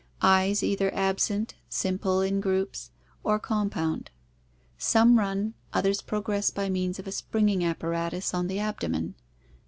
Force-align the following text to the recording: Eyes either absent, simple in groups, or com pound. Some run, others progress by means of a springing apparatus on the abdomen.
Eyes 0.23 0.63
either 0.63 0.91
absent, 0.95 1.53
simple 1.69 2.21
in 2.21 2.41
groups, 2.41 2.89
or 3.23 3.37
com 3.37 3.69
pound. 3.69 4.09
Some 4.79 5.19
run, 5.19 5.53
others 5.73 6.01
progress 6.01 6.49
by 6.49 6.69
means 6.69 6.97
of 6.97 7.05
a 7.05 7.11
springing 7.11 7.63
apparatus 7.63 8.33
on 8.33 8.47
the 8.47 8.57
abdomen. 8.57 9.13